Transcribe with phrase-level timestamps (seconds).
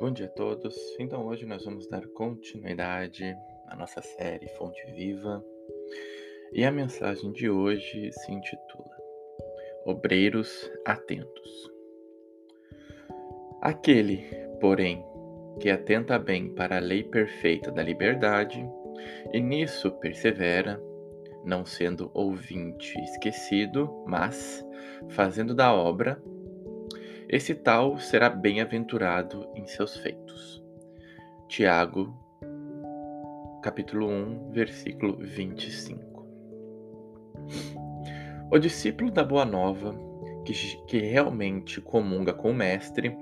[0.00, 0.74] Bom dia a todos.
[0.98, 3.36] Então, hoje nós vamos dar continuidade
[3.66, 5.44] à nossa série Fonte Viva
[6.54, 8.96] e a mensagem de hoje se intitula
[9.84, 11.70] Obreiros Atentos.
[13.60, 14.24] Aquele,
[14.58, 15.04] porém,
[15.60, 18.66] que atenta bem para a lei perfeita da liberdade
[19.34, 20.82] e nisso persevera,
[21.44, 24.66] não sendo ouvinte esquecido, mas
[25.10, 26.18] fazendo da obra,
[27.32, 30.60] esse tal será bem-aventurado em seus feitos.
[31.46, 32.12] Tiago,
[33.62, 36.26] capítulo 1, versículo 25.
[38.50, 39.94] O discípulo da Boa Nova,
[40.44, 40.52] que,
[40.88, 43.16] que realmente comunga com o Mestre,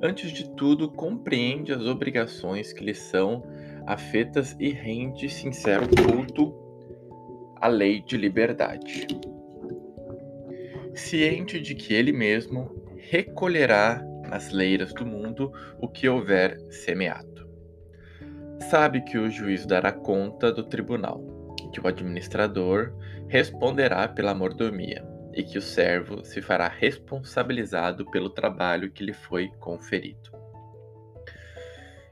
[0.00, 3.42] antes de tudo compreende as obrigações que lhe são
[3.84, 6.54] afetas e rende sincero culto
[7.56, 9.08] à lei de liberdade.
[10.94, 12.79] Ciente de que ele mesmo
[13.10, 17.44] recolherá nas leiras do mundo o que houver semeado.
[18.70, 21.20] Sabe que o juiz dará conta do tribunal,
[21.72, 22.94] que o administrador
[23.26, 29.48] responderá pela mordomia e que o servo se fará responsabilizado pelo trabalho que lhe foi
[29.58, 30.30] conferido.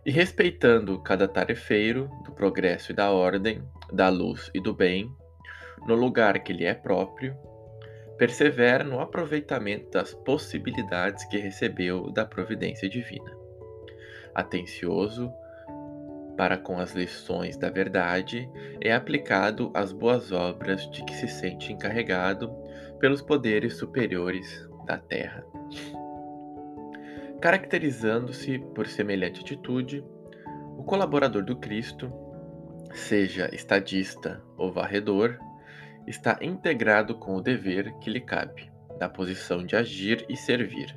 [0.04, 5.08] E respeitando cada tarefeiro do progresso e da ordem, da luz e do bem,
[5.86, 7.36] no lugar que lhe é próprio,
[8.18, 13.30] persevera no aproveitamento das possibilidades que recebeu da providência divina.
[14.34, 15.32] Atencioso
[16.38, 18.48] para com as lições da verdade,
[18.80, 22.48] é aplicado às boas obras de que se sente encarregado
[23.00, 25.44] pelos poderes superiores da terra.
[27.40, 30.04] Caracterizando-se por semelhante atitude,
[30.76, 32.12] o colaborador do Cristo,
[32.94, 35.36] seja estadista ou varredor,
[36.08, 40.96] está integrado com o dever que lhe cabe, na posição de agir e servir,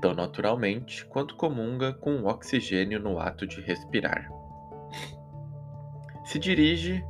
[0.00, 4.28] tão naturalmente quanto comunga com o oxigênio no ato de respirar.
[6.24, 7.04] Se dirige,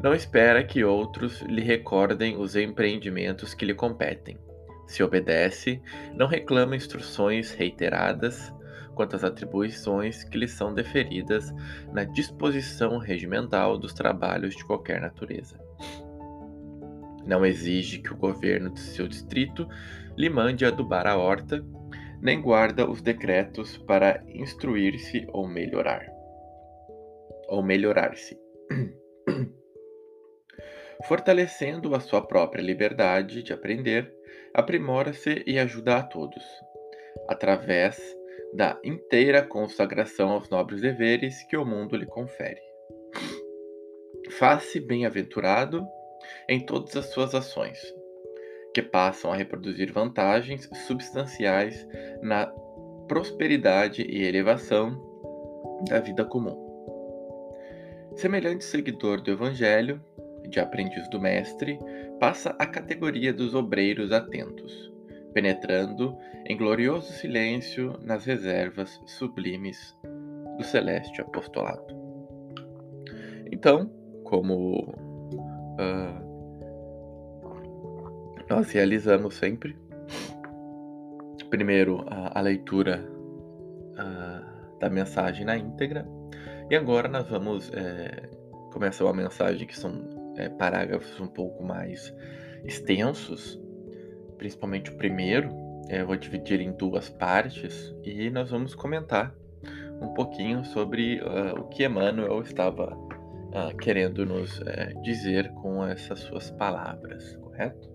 [0.00, 4.38] não espera que outros lhe recordem os empreendimentos que lhe competem.
[4.86, 5.82] Se obedece,
[6.14, 8.52] não reclama instruções reiteradas
[8.94, 11.54] quanto às atribuições que lhe são deferidas
[11.92, 15.56] na disposição regimental dos trabalhos de qualquer natureza.
[17.24, 19.68] Não exige que o governo de seu distrito
[20.16, 21.64] lhe mande adubar a horta,
[22.20, 26.06] nem guarda os decretos para instruir-se ou melhorar.
[27.48, 28.38] Ou melhorar-se.
[31.06, 34.12] Fortalecendo a sua própria liberdade de aprender,
[34.52, 36.42] aprimora-se e ajuda a todos,
[37.28, 37.96] através
[38.52, 42.60] da inteira consagração aos nobres deveres que o mundo lhe confere.
[44.30, 45.86] Faz-se bem-aventurado
[46.48, 47.78] em todas as suas ações,
[48.74, 51.86] que passam a reproduzir vantagens substanciais
[52.22, 52.46] na
[53.08, 54.98] prosperidade e elevação
[55.88, 56.66] da vida comum.
[58.16, 60.00] Semelhante seguidor do Evangelho,
[60.48, 61.78] de aprendiz do Mestre,
[62.18, 64.92] passa à categoria dos obreiros atentos,
[65.32, 69.96] penetrando em glorioso silêncio nas reservas sublimes
[70.56, 71.96] do celeste apostolado.
[73.52, 73.90] Então,
[74.24, 75.07] como
[75.78, 76.28] uh,
[78.48, 79.76] nós realizamos sempre.
[81.50, 83.08] Primeiro, a, a leitura
[83.94, 86.06] uh, da mensagem na íntegra.
[86.70, 88.28] E agora nós vamos é,
[88.72, 92.14] começar uma mensagem que são é, parágrafos um pouco mais
[92.64, 93.58] extensos,
[94.36, 95.48] principalmente o primeiro.
[95.88, 99.34] É, eu vou dividir em duas partes e nós vamos comentar
[100.00, 102.96] um pouquinho sobre uh, o que Emmanuel estava
[103.48, 107.88] uh, querendo nos uh, dizer com essas suas palavras, correto?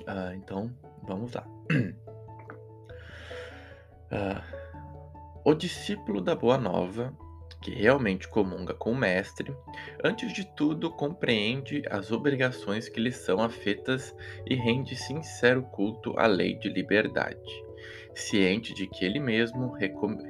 [0.00, 0.70] Uh, então,
[1.06, 1.46] vamos lá.
[5.44, 7.16] o discípulo da Boa Nova,
[7.62, 9.54] que realmente comunga com o Mestre,
[10.02, 14.14] antes de tudo compreende as obrigações que lhe são afetas
[14.46, 17.70] e rende sincero culto à lei de liberdade
[18.14, 19.72] ciente de que ele mesmo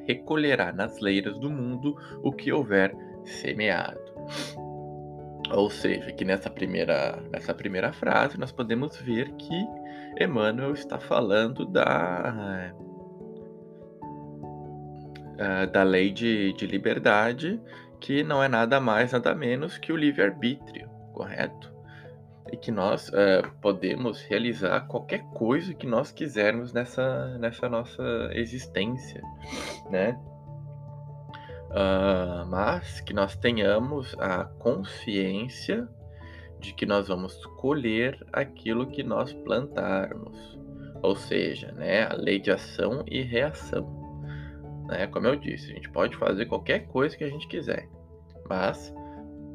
[0.06, 2.94] recolherá nas leiras do mundo o que houver
[3.24, 4.00] semeado.
[5.52, 9.66] Ou seja, que nessa primeira, nessa primeira frase nós podemos ver que
[10.20, 12.72] Emmanuel está falando da,
[15.38, 17.60] eh, da lei de, de liberdade,
[17.98, 21.72] que não é nada mais, nada menos que o livre-arbítrio, correto?
[22.52, 28.02] E que nós uh, podemos realizar qualquer coisa que nós quisermos nessa, nessa nossa
[28.32, 29.22] existência,
[29.88, 30.18] né?
[31.70, 35.88] Uh, mas que nós tenhamos a consciência
[36.58, 40.58] de que nós vamos colher aquilo que nós plantarmos,
[41.00, 43.88] ou seja, né, a lei de ação e reação.
[44.88, 45.06] né?
[45.06, 47.88] Como eu disse, a gente pode fazer qualquer coisa que a gente quiser,
[48.48, 48.92] mas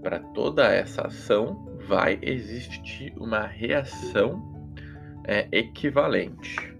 [0.02, 4.42] para toda essa ação vai existir uma reação
[5.28, 6.76] é, equivalente.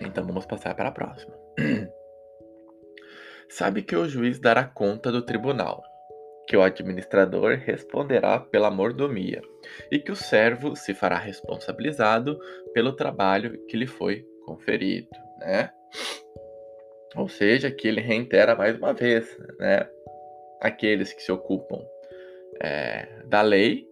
[0.00, 1.32] Então vamos passar para a próxima.
[3.52, 5.84] Sabe que o juiz dará conta do tribunal,
[6.48, 9.42] que o administrador responderá pela mordomia
[9.90, 12.38] e que o servo se fará responsabilizado
[12.72, 15.70] pelo trabalho que lhe foi conferido, né?
[17.14, 19.86] Ou seja, que ele reitera mais uma vez, né?
[20.58, 21.84] Aqueles que se ocupam
[22.58, 23.86] é, da lei,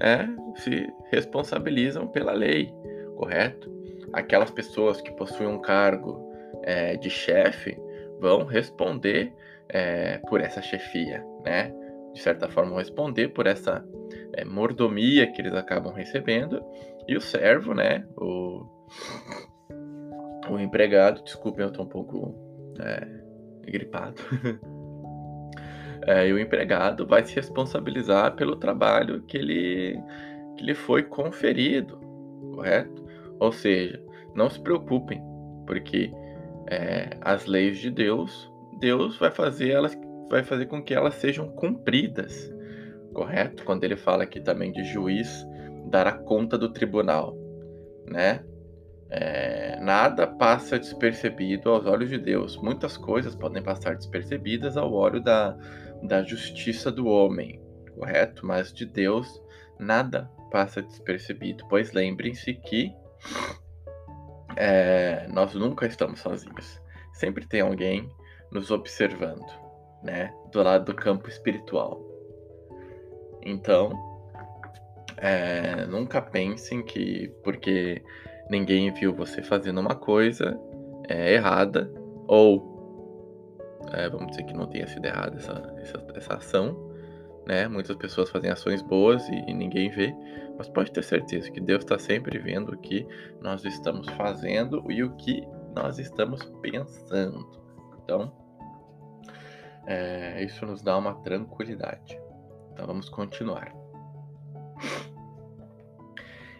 [0.00, 0.28] né?
[0.56, 2.68] Se responsabilizam pela lei,
[3.14, 3.70] correto?
[4.12, 6.28] Aquelas pessoas que possuem um cargo
[6.64, 7.78] é, de chefe
[8.20, 9.32] vão responder
[9.68, 11.72] é, por essa chefia, né?
[12.12, 13.84] De certa forma, vão responder por essa
[14.34, 16.62] é, mordomia que eles acabam recebendo.
[17.08, 18.04] E o servo, né?
[18.16, 18.66] O,
[20.50, 22.34] o empregado, desculpem, eu tô um pouco
[22.80, 23.06] é,
[23.70, 24.20] gripado.
[26.06, 30.00] é, e o empregado vai se responsabilizar pelo trabalho que ele,
[30.56, 31.98] que lhe foi conferido,
[32.54, 33.04] correto?
[33.38, 34.02] Ou seja,
[34.34, 35.22] não se preocupem,
[35.66, 36.12] porque
[36.70, 39.98] é, as leis de Deus, Deus vai fazer elas,
[40.30, 42.50] vai fazer com que elas sejam cumpridas,
[43.12, 43.64] correto?
[43.64, 45.44] Quando ele fala aqui também de juiz
[45.86, 47.36] dará conta do tribunal,
[48.06, 48.44] né?
[49.12, 52.56] É, nada passa despercebido aos olhos de Deus.
[52.56, 55.56] Muitas coisas podem passar despercebidas ao olho da,
[56.04, 57.60] da justiça do homem,
[57.96, 58.46] correto?
[58.46, 59.42] Mas de Deus
[59.80, 62.92] nada passa despercebido, pois lembrem-se que
[64.60, 66.78] é, nós nunca estamos sozinhos.
[67.14, 68.10] Sempre tem alguém
[68.52, 69.46] nos observando,
[70.02, 70.34] né?
[70.52, 71.98] Do lado do campo espiritual.
[73.42, 73.90] Então,
[75.16, 78.02] é, nunca pensem que porque
[78.50, 80.60] ninguém viu você fazendo uma coisa
[81.08, 81.90] é, errada,
[82.28, 82.68] ou
[83.94, 86.76] é, vamos dizer que não tenha sido errada essa, essa, essa ação,
[87.46, 87.66] né?
[87.66, 90.14] Muitas pessoas fazem ações boas e, e ninguém vê,
[90.60, 93.06] mas pode ter certeza que Deus está sempre vendo o que
[93.40, 95.42] nós estamos fazendo e o que
[95.74, 97.50] nós estamos pensando.
[98.04, 98.30] Então,
[99.86, 102.20] é, isso nos dá uma tranquilidade.
[102.72, 103.74] Então, vamos continuar.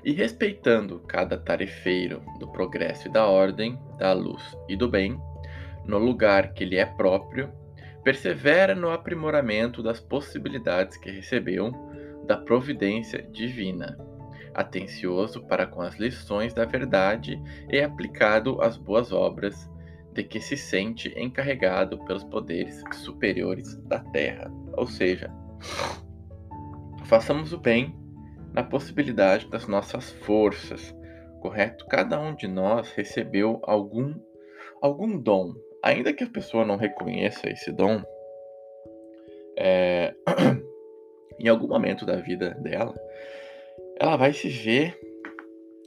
[0.03, 5.21] E respeitando cada tarefeiro do progresso e da ordem, da luz e do bem,
[5.85, 7.53] no lugar que lhe é próprio,
[8.03, 11.90] persevera no aprimoramento das possibilidades que recebeu
[12.31, 13.99] da providência divina,
[14.55, 19.69] atencioso para com as lições da verdade e aplicado às boas obras
[20.13, 24.49] de que se sente encarregado pelos poderes superiores da terra.
[24.77, 25.29] Ou seja,
[27.07, 27.99] façamos o bem
[28.53, 30.95] na possibilidade das nossas forças,
[31.41, 31.85] correto?
[31.87, 34.15] Cada um de nós recebeu algum
[34.81, 35.53] algum dom,
[35.83, 38.01] ainda que a pessoa não reconheça esse dom,
[39.59, 40.15] é,
[41.41, 42.95] em algum momento da vida dela,
[43.99, 44.99] ela vai se ver,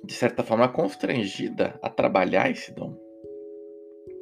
[0.03, 2.97] de certa forma, constrangida a trabalhar esse dom.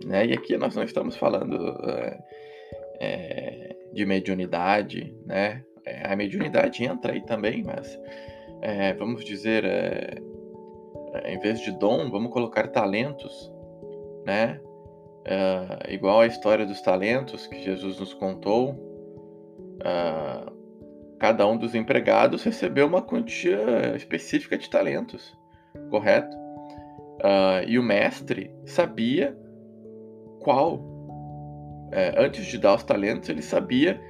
[0.06, 0.28] Né?
[0.28, 1.76] E aqui nós não estamos falando
[3.00, 5.64] é, de mediunidade, né?
[5.84, 8.00] É, a mediunidade entra aí também, mas
[8.62, 10.22] é, vamos dizer, é,
[11.26, 13.52] em vez de dom, vamos colocar talentos,
[14.26, 14.60] né?
[15.88, 18.72] Igual a história dos talentos que Jesus nos contou,
[19.82, 20.61] uh,
[21.22, 25.38] cada um dos empregados recebeu uma quantia específica de talentos,
[25.92, 26.36] correto?
[26.36, 29.38] Uh, e o mestre sabia
[30.40, 30.82] qual,
[31.92, 34.02] é, antes de dar os talentos, ele sabia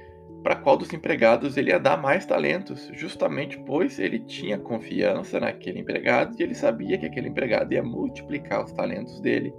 [0.42, 5.80] para qual dos empregados ele ia dar mais talentos, justamente pois ele tinha confiança naquele
[5.80, 9.52] empregado e ele sabia que aquele empregado ia multiplicar os talentos dele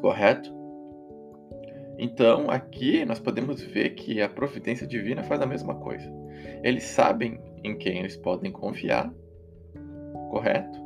[0.00, 0.61] correto?
[1.98, 6.10] Então, aqui nós podemos ver que a providência divina faz a mesma coisa.
[6.62, 9.12] Eles sabem em quem eles podem confiar,
[10.30, 10.80] correto?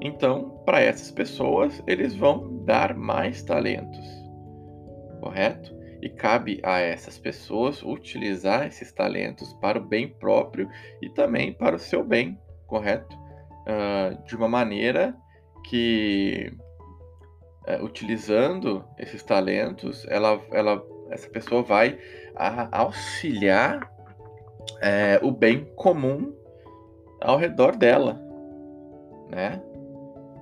[0.00, 4.06] Então, para essas pessoas, eles vão dar mais talentos,
[5.20, 5.76] correto?
[6.00, 10.68] E cabe a essas pessoas utilizar esses talentos para o bem próprio
[11.02, 12.38] e também para o seu bem,
[12.68, 13.16] correto?
[13.66, 15.14] Uh, de uma maneira
[15.68, 16.52] que
[17.68, 21.98] é, utilizando esses talentos, ela, ela, essa pessoa vai
[22.72, 23.92] auxiliar
[24.80, 26.32] é, o bem comum
[27.20, 28.18] ao redor dela,
[29.28, 29.60] né?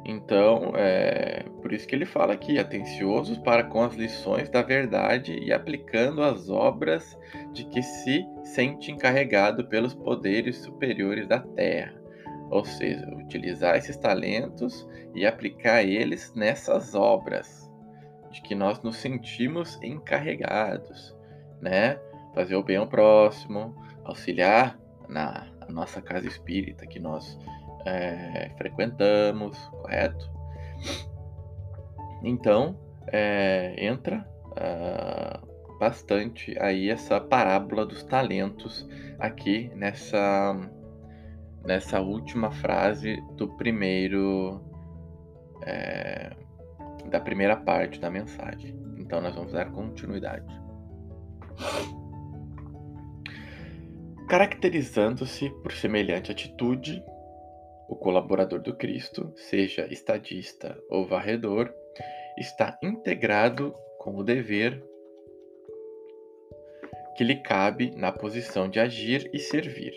[0.05, 5.37] Então, é por isso que ele fala aqui, atenciosos para com as lições da verdade
[5.37, 7.19] e aplicando as obras
[7.53, 12.06] de que se sente encarregado pelos poderes superiores da terra.
[12.51, 17.71] Ou seja, utilizar esses talentos e aplicar eles nessas obras
[18.31, 21.17] de que nós nos sentimos encarregados,
[21.61, 21.99] né?
[22.35, 23.75] Fazer o bem ao próximo,
[24.05, 27.39] auxiliar na nossa casa espírita que nós
[27.85, 30.31] é, frequentamos, correto?
[32.23, 38.89] Então, é, entra uh, bastante aí essa parábola dos talentos
[39.19, 40.55] aqui nessa
[41.67, 44.61] nessa última frase do primeiro
[45.63, 46.31] é,
[47.11, 48.75] da primeira parte da mensagem.
[48.99, 50.47] Então nós vamos dar continuidade.
[54.29, 57.03] Caracterizando-se por semelhante atitude,
[57.89, 61.73] o colaborador do Cristo, seja estadista ou varredor,
[62.37, 64.83] está integrado com o dever
[67.17, 69.95] que lhe cabe na posição de agir e servir,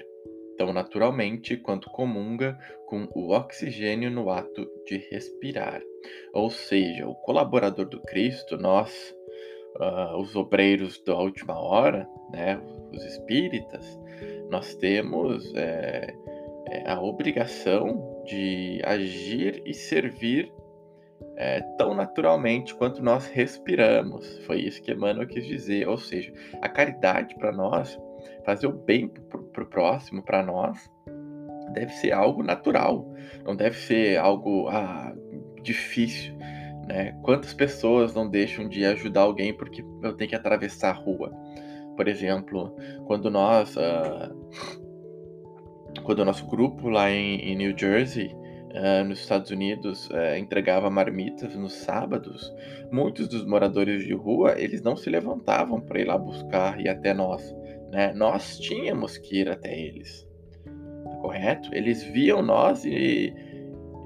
[0.60, 5.82] tão naturalmente quanto comunga com o oxigênio no ato de respirar.
[6.34, 9.16] Ou seja, o colaborador do Cristo, nós,
[9.78, 12.62] uh, os obreiros da última hora, né,
[12.92, 13.98] os espíritas,
[14.50, 16.14] nós temos é,
[16.68, 20.52] é, a obrigação de agir e servir
[21.38, 24.40] é, tão naturalmente quanto nós respiramos.
[24.46, 25.88] Foi isso que Emmanuel quis dizer.
[25.88, 27.98] Ou seja, a caridade para nós,
[28.46, 30.90] fazer o bem para o próximo, para nós,
[31.74, 33.12] deve ser algo natural,
[33.46, 35.14] não deve ser algo ah,
[35.62, 36.36] difícil.
[36.88, 37.18] Né?
[37.22, 41.32] Quantas pessoas não deixam de ajudar alguém porque eu tenho que atravessar a rua?
[41.96, 43.78] Por exemplo, quando nós.
[43.78, 44.32] Ah,
[46.04, 50.90] quando o nosso grupo lá em, em New Jersey uh, nos Estados Unidos uh, entregava
[50.90, 52.54] marmitas nos sábados,
[52.92, 57.14] muitos dos moradores de rua eles não se levantavam para ir lá buscar e até
[57.14, 57.56] nós,
[57.92, 58.14] né?
[58.14, 60.28] Nós tínhamos que ir até eles,
[61.04, 61.70] tá correto?
[61.74, 63.34] Eles viam nós e,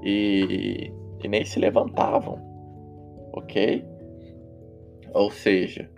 [0.02, 2.40] e, e nem se levantavam,
[3.32, 3.84] ok?
[5.12, 5.88] Ou seja,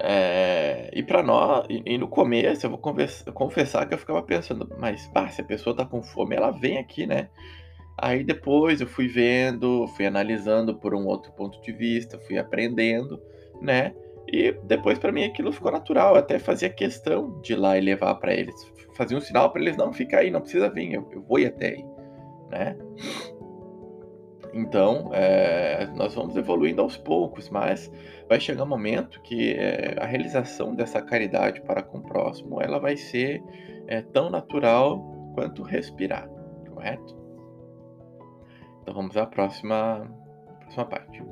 [0.00, 4.68] é, e para nós, e, e, no começo eu vou confessar que eu ficava pensando,
[4.78, 7.28] mas pá, se a pessoa tá com fome, ela vem aqui, né?
[7.98, 13.18] Aí depois eu fui vendo, fui analisando por um outro ponto de vista, fui aprendendo,
[13.62, 13.94] né?
[14.28, 17.80] E depois para mim aquilo ficou natural, eu até fazia questão de ir lá e
[17.80, 18.54] levar para eles,
[18.94, 21.46] fazia um sinal para eles não ficar aí, não precisa vir, eu, eu vou ir
[21.46, 21.84] até aí,
[22.50, 22.76] né?
[24.52, 27.92] Então, é, nós vamos evoluindo aos poucos, mas
[28.26, 32.78] vai chegar um momento que é, a realização dessa caridade para com o próximo, ela
[32.78, 33.42] vai ser
[33.86, 34.98] é, tão natural
[35.34, 36.26] quanto respirar,
[36.72, 37.14] correto?
[38.80, 40.08] Então vamos à próxima,
[40.60, 41.22] próxima parte.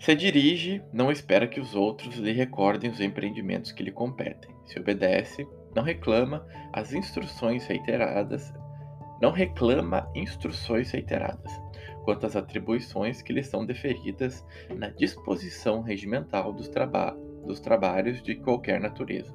[0.00, 4.50] Se dirige, não espera que os outros lhe recordem os empreendimentos que lhe competem.
[4.64, 8.50] Se obedece, não reclama as instruções reiteradas,
[9.20, 11.52] não reclama instruções reiteradas
[12.02, 14.42] quanto às atribuições que lhe são deferidas
[14.74, 17.14] na disposição regimental dos, traba
[17.44, 19.34] dos trabalhos de qualquer natureza.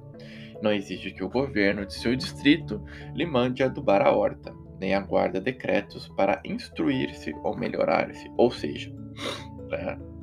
[0.64, 5.40] Não exige que o governo de seu distrito lhe mande adubar a horta, nem aguarda
[5.40, 8.32] decretos para instruir-se ou melhorar-se.
[8.36, 8.92] Ou seja,
[9.70, 10.00] né,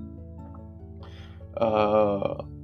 [1.56, 2.62] uh,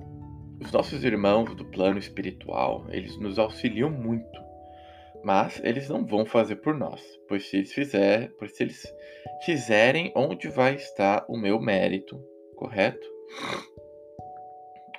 [0.60, 4.40] os nossos irmãos do plano espiritual, eles nos auxiliam muito,
[5.22, 8.94] mas eles não vão fazer por nós, pois se eles fizer, pois se eles
[9.44, 12.20] fizerem, onde vai estar o meu mérito,
[12.56, 13.06] correto?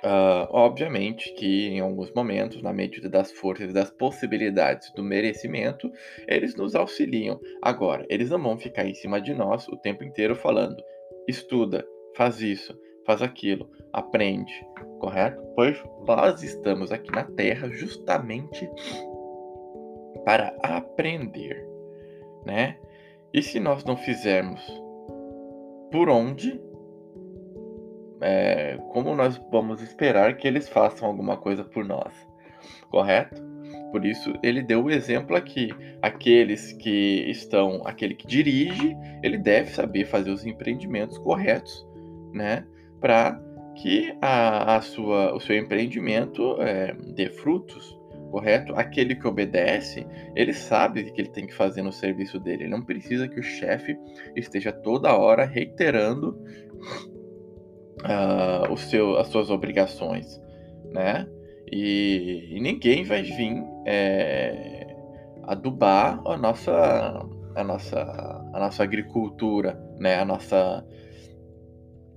[0.02, 5.92] Uh, obviamente que em alguns momentos, na medida das forças e das possibilidades do merecimento,
[6.26, 7.38] eles nos auxiliam.
[7.60, 10.82] Agora, eles não vão ficar em cima de nós o tempo inteiro falando:
[11.28, 12.74] estuda, faz isso,
[13.10, 14.64] faz aquilo, aprende,
[15.00, 15.42] correto?
[15.56, 18.70] Pois nós estamos aqui na Terra justamente
[20.24, 21.66] para aprender,
[22.46, 22.76] né?
[23.34, 24.60] E se nós não fizermos
[25.90, 26.60] por onde,
[28.20, 32.14] é, como nós vamos esperar que eles façam alguma coisa por nós,
[32.92, 33.42] correto?
[33.90, 35.70] Por isso ele deu o exemplo aqui.
[36.00, 41.84] Aqueles que estão, aquele que dirige, ele deve saber fazer os empreendimentos corretos,
[42.32, 42.64] né?
[43.00, 43.40] Para
[43.76, 47.98] que a, a, sua, o seu empreendimento é, dê frutos,
[48.30, 48.74] correto?
[48.74, 52.64] Aquele que obedece, ele sabe o que ele tem que fazer no serviço dele.
[52.64, 53.96] Ele não precisa que o chefe
[54.36, 56.38] esteja toda hora reiterando
[58.04, 60.40] uh, o seu, as suas obrigações,
[60.92, 61.26] né?
[61.72, 64.86] E, e ninguém vai vir é,
[65.44, 68.00] adubar a nossa, a nossa,
[68.52, 70.16] a nossa agricultura, né?
[70.16, 70.84] A nossa,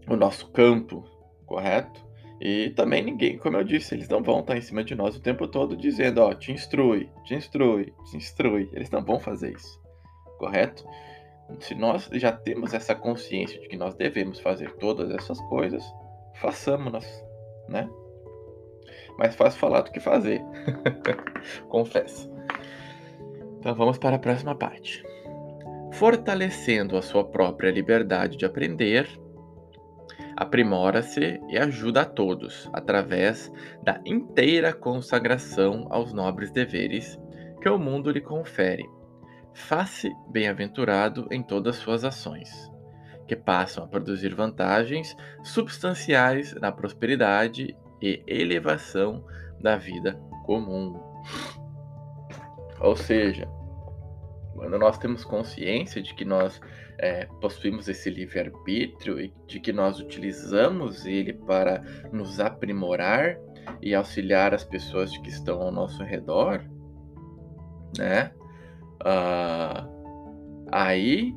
[0.07, 1.03] o nosso campo,
[1.45, 2.03] correto?
[2.41, 5.21] E também ninguém, como eu disse, eles não vão estar em cima de nós o
[5.21, 8.69] tempo todo dizendo, ó, te instrui, te instrui, te instrui.
[8.73, 9.79] Eles não vão fazer isso,
[10.37, 10.85] correto?
[11.59, 15.83] Se nós já temos essa consciência de que nós devemos fazer todas essas coisas,
[16.35, 17.05] façamos-nas,
[17.69, 17.89] né?
[19.17, 20.41] Mais fácil falar do que fazer,
[21.69, 22.29] confesso.
[23.59, 25.01] Então vamos para a próxima parte.
[25.93, 29.07] Fortalecendo a sua própria liberdade de aprender,
[30.35, 33.51] aprimora-se e ajuda a todos através
[33.83, 37.19] da inteira consagração aos nobres deveres
[37.61, 38.83] que o mundo lhe confere.
[39.53, 42.49] Faça bem-aventurado em todas suas ações,
[43.27, 49.23] que passam a produzir vantagens substanciais na prosperidade e elevação
[49.61, 50.99] da vida comum.
[52.81, 53.47] Ou seja,
[54.55, 56.61] quando nós temos consciência de que nós
[56.97, 61.81] é, possuímos esse livre-arbítrio e de que nós utilizamos ele para
[62.11, 63.37] nos aprimorar
[63.81, 66.63] e auxiliar as pessoas que estão ao nosso redor,
[67.97, 68.31] né?
[69.01, 71.33] Uh, aí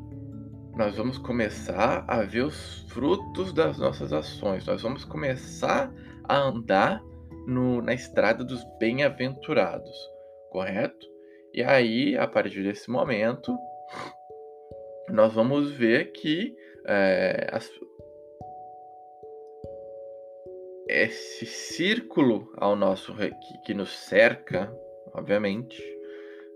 [0.77, 5.91] nós vamos começar a ver os frutos das nossas ações, nós vamos começar
[6.25, 7.03] a andar
[7.47, 9.97] no, na estrada dos bem-aventurados,
[10.51, 11.16] correto?
[11.57, 13.57] E aí, a partir desse momento,
[15.09, 16.55] nós vamos ver que
[16.87, 17.71] é, as,
[20.87, 24.71] esse círculo ao nosso que, que nos cerca,
[25.15, 25.83] obviamente,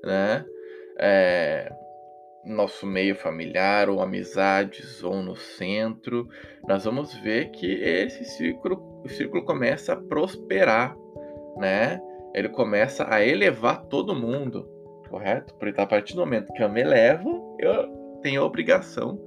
[0.05, 0.45] né?
[0.99, 1.73] É,
[2.45, 6.29] nosso meio familiar ou amizades ou no centro,
[6.69, 10.95] nós vamos ver que esse círculo, o círculo começa a prosperar,
[11.57, 11.99] né?
[12.35, 14.80] Ele começa a elevar todo mundo,
[15.11, 15.53] correto?
[15.55, 17.89] Porque a partir do momento que eu me elevo, eu
[18.23, 19.21] tenho a obrigação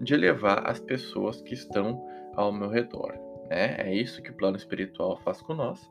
[0.00, 2.04] de elevar as pessoas que estão
[2.34, 3.14] ao meu redor.
[3.48, 3.76] Né?
[3.78, 5.90] É isso que o plano espiritual faz com nós,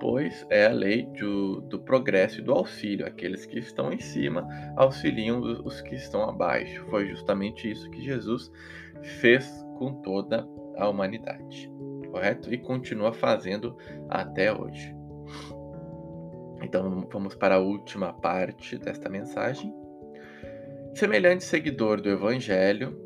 [0.00, 3.06] pois é a lei do, do progresso e do auxílio.
[3.06, 6.86] Aqueles que estão em cima auxiliam os, os que estão abaixo.
[6.88, 8.50] Foi justamente isso que Jesus
[9.20, 11.70] fez com toda a humanidade,
[12.10, 12.52] correto?
[12.52, 13.76] E continua fazendo
[14.08, 14.94] até hoje.
[16.62, 19.74] Então vamos para a última parte desta mensagem.
[20.94, 22.98] Semelhante seguidor do Evangelho,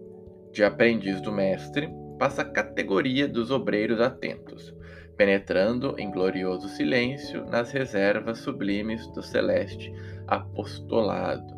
[0.53, 1.89] de aprendiz do Mestre,
[2.19, 4.75] passa a categoria dos obreiros atentos,
[5.17, 9.93] penetrando em glorioso silêncio nas reservas sublimes do celeste
[10.27, 11.55] apostolado,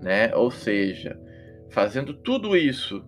[0.00, 0.34] né?
[0.34, 1.18] Ou seja,
[1.70, 3.04] fazendo tudo isso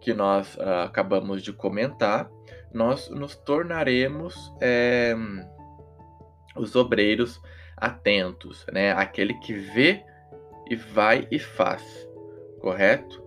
[0.00, 2.30] que nós uh, acabamos de comentar,
[2.72, 5.14] nós nos tornaremos é,
[6.56, 7.40] os obreiros
[7.76, 8.92] atentos, né?
[8.92, 10.04] Aquele que vê
[10.68, 11.82] e vai e faz,
[12.60, 13.22] correto?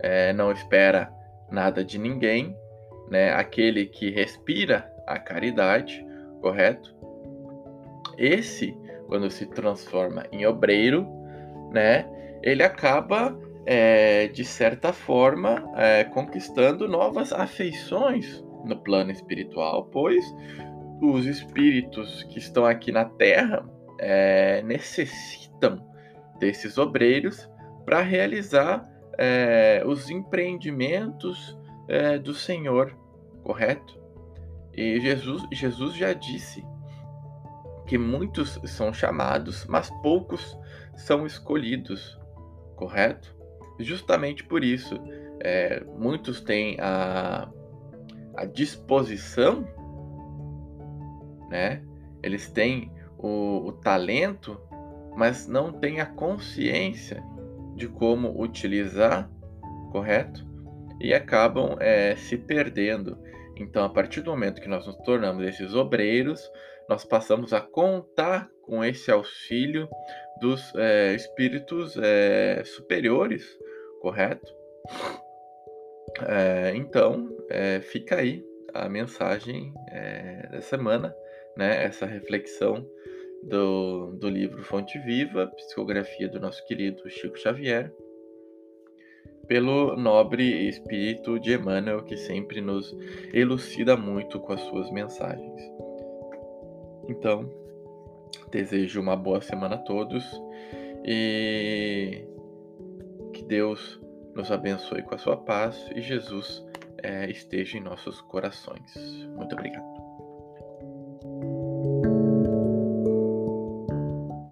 [0.00, 1.10] É, não espera
[1.50, 2.56] nada de ninguém,
[3.10, 3.32] né?
[3.32, 6.04] Aquele que respira a caridade,
[6.40, 6.94] correto?
[8.18, 11.06] Esse, quando se transforma em obreiro,
[11.72, 12.08] né?
[12.42, 13.36] Ele acaba
[13.66, 20.24] é, de certa forma é, conquistando novas afeições no plano espiritual, pois
[21.00, 23.64] os espíritos que estão aqui na Terra
[23.98, 25.84] é, necessitam
[26.38, 27.48] desses obreiros
[27.84, 28.82] para realizar
[29.18, 31.56] é, os empreendimentos
[31.88, 32.94] é, do Senhor,
[33.42, 33.98] correto?
[34.74, 36.64] E Jesus, Jesus já disse
[37.86, 40.58] que muitos são chamados, mas poucos
[40.96, 42.18] são escolhidos,
[42.74, 43.34] correto?
[43.78, 44.94] Justamente por isso,
[45.40, 47.48] é, muitos têm a,
[48.36, 49.66] a disposição
[51.48, 51.82] né?
[52.22, 54.60] Eles têm o, o talento,
[55.16, 57.22] mas não têm a consciência
[57.74, 59.30] de como utilizar,
[59.92, 60.46] correto?
[61.00, 63.18] E acabam é, se perdendo.
[63.56, 66.40] Então, a partir do momento que nós nos tornamos esses obreiros,
[66.88, 69.88] nós passamos a contar com esse auxílio
[70.40, 73.44] dos é, espíritos é, superiores,
[74.00, 74.52] correto?
[76.26, 81.14] É, então, é, fica aí a mensagem é, da semana
[81.56, 82.86] né, essa reflexão
[83.42, 87.92] do, do livro Fonte Viva, psicografia do nosso querido Chico Xavier,
[89.46, 92.96] pelo nobre espírito de Emmanuel, que sempre nos
[93.32, 95.62] elucida muito com as suas mensagens.
[97.08, 97.48] Então,
[98.50, 100.24] desejo uma boa semana a todos
[101.04, 102.24] e
[103.32, 104.00] que Deus
[104.34, 106.64] nos abençoe com a sua paz e Jesus
[107.02, 108.92] é, esteja em nossos corações.
[109.36, 109.95] Muito obrigado.